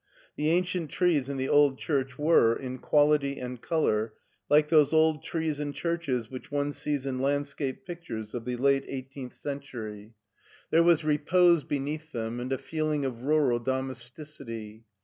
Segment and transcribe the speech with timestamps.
[0.35, 4.13] The ancient trees and the old church were, in quality and color,
[4.49, 8.83] like those old trees and churches which one sees in landscape pictures of the late
[8.87, 10.15] eighteenth century.
[10.71, 14.85] 146 LEIPSIC 147 There was repose beneath them, and a feeling of rural domesticity.